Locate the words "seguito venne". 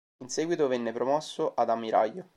0.29-0.91